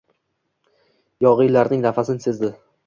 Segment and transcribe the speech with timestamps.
[1.27, 2.55] Yog‘iylarning nafasin sezdi.